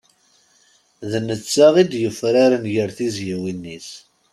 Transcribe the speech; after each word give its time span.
D 1.09 1.13
nettat 1.27 1.75
i 1.81 1.83
d-yufraren 1.91 2.65
ger 2.73 2.89
tizyiwin-is. 2.97 3.89